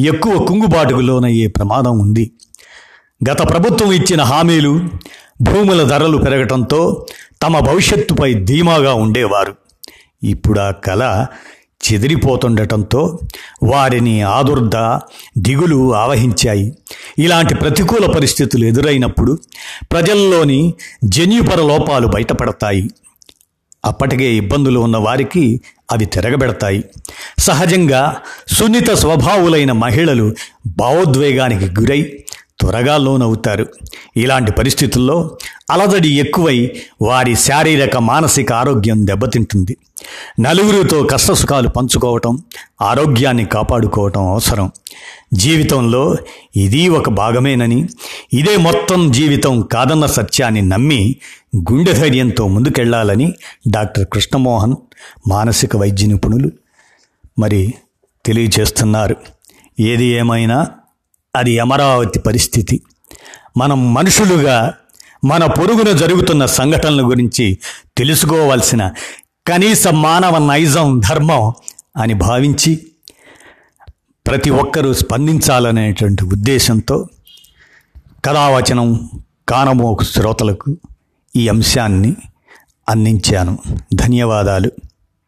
ఎక్కువ 0.00 0.38
కుంగుబాటుకు 0.38 1.00
లోనయ్యే 1.00 1.46
ప్రమాదం 1.46 1.98
ఉంది. 1.98 2.30
గత 3.30 3.50
ప్రభుత్వం 3.50 3.92
ఇచ్చిన 3.92 4.22
హామీలు 4.22 4.80
భూముల 5.42 5.82
ధరలు 5.82 6.18
పెరగటంతో 6.18 7.06
తమ 7.42 7.58
భవిష్యత్తుపై 7.58 8.34
ధీమాగా 8.34 8.94
ఉండేవారు. 8.94 9.54
ఇప్పుడు 10.22 10.60
ఆ 10.60 10.70
కళ 10.70 11.26
చెదిరిపోతుండటంతో 11.80 13.18
వారిని 13.62 14.22
ఆదుర్ద 14.22 14.98
దిగులు 15.38 15.94
ఆవహించాయి. 15.94 16.76
ఇలాంటి 17.18 17.54
ప్రతికూల 17.54 18.06
పరిస్థితులు 18.06 18.64
ఎదురైనప్పుడు 18.64 19.38
ప్రజల్లోని 19.92 20.74
జన్యుపర 21.04 21.62
లోపాలు 21.62 22.06
బయటపడతాయి. 22.06 22.90
అప్పటికే 23.84 24.24
ఇబ్బందులు 24.24 24.80
ఉన్న 24.80 24.96
వారికి 24.96 25.60
అవి 25.90 26.04
తిరగబెడతాయి. 26.04 26.84
సహజంగా 27.38 28.20
సున్నిత 28.48 28.90
స్వభావులైన 28.90 29.72
మహిళలు 29.72 30.34
భావోద్వేగానికి 30.66 31.80
గురై 31.80 32.24
త్వరగా 32.60 32.96
లోనవుతారు. 32.96 33.66
ఇలాంటి 34.16 34.52
పరిస్థితుల్లో 34.52 35.38
అలజడి 35.70 36.08
ఎక్కువై 36.08 36.76
వారి 37.02 37.34
శారీరక 37.36 37.96
మానసిక 37.96 38.52
ఆరోగ్యం 38.52 39.06
దెబ్బతింటుంది. 39.06 39.76
నలుగురితో 40.40 41.02
కష్టసుఖాలు 41.02 41.68
పంచుకోవటం 41.68 42.38
ఆరోగ్యాన్ని 42.82 43.44
కాపాడుకోవటం 43.44 44.28
అవసరం. 44.28 44.70
జీవితంలో 45.34 46.16
ఇది 46.56 46.88
ఒక 46.88 47.08
భాగమేనని 47.08 47.88
ఇదే 48.32 48.56
మొత్తం 48.56 49.10
జీవితం 49.10 49.62
కాదన్న 49.62 50.06
సత్యాన్ని 50.06 50.62
నమ్మి 50.62 51.16
గుండె 51.56 51.92
ధైర్యంతో 51.92 52.48
ముందుకెళ్ళాలని 52.48 53.32
డాక్టర్ 53.70 54.06
కృష్ణమోహన్ 54.12 54.74
మానసిక 55.28 55.76
వైద్య 55.76 56.06
నిపుణులు 56.06 56.50
మరి 57.38 57.74
తెలియజేస్తున్నారు. 58.26 59.16
ఏది 59.80 60.04
ఏమైనా 60.04 60.66
అది 61.36 61.58
అమరావతి 61.58 62.18
పరిస్థితి. 62.18 62.82
మనం 63.56 63.94
మనుషులుగా 63.94 64.74
మన 65.24 65.46
పొరుగున 65.46 65.92
జరుగుతున్న 65.92 66.46
సంఘటనల 66.46 67.08
గురించి 67.08 67.58
తెలుసుకోవాల్సిన 67.96 68.92
కనీస 69.46 69.88
మానవ 69.88 70.46
నైజం 70.46 71.00
ధర్మం 71.00 71.52
అని 71.96 72.14
భావించి 72.14 72.86
ప్రతి 74.26 74.50
ఒక్కరూ 74.50 74.92
స్పందించాలనేటువంటి 74.92 76.24
ఉద్దేశంతో 76.24 77.08
కథావచనం 78.24 79.10
కానమోకు 79.48 80.04
శ్రోతలకు 80.04 80.76
ఈ 81.36 81.48
అంశాన్ని 81.48 82.16
అందించాను. 82.88 83.58
ధన్యవాదాలు. 83.94 84.72